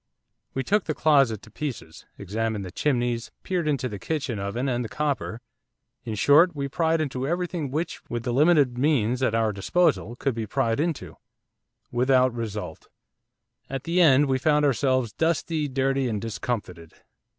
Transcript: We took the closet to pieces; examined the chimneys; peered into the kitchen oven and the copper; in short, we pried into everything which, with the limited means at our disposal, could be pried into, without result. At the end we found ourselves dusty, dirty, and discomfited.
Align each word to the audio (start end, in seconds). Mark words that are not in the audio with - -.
We 0.55 0.63
took 0.63 0.85
the 0.85 0.95
closet 0.95 1.43
to 1.43 1.51
pieces; 1.51 2.07
examined 2.17 2.65
the 2.65 2.71
chimneys; 2.71 3.29
peered 3.43 3.67
into 3.67 3.87
the 3.87 3.99
kitchen 3.99 4.39
oven 4.39 4.67
and 4.67 4.83
the 4.83 4.89
copper; 4.89 5.41
in 6.05 6.15
short, 6.15 6.55
we 6.55 6.67
pried 6.67 6.99
into 6.99 7.27
everything 7.27 7.69
which, 7.69 8.01
with 8.09 8.23
the 8.23 8.33
limited 8.33 8.79
means 8.79 9.21
at 9.21 9.35
our 9.35 9.53
disposal, 9.53 10.15
could 10.15 10.33
be 10.33 10.47
pried 10.47 10.79
into, 10.79 11.17
without 11.91 12.33
result. 12.33 12.87
At 13.69 13.83
the 13.83 14.01
end 14.01 14.25
we 14.25 14.39
found 14.39 14.65
ourselves 14.65 15.13
dusty, 15.13 15.67
dirty, 15.67 16.07
and 16.07 16.19
discomfited. 16.19 16.93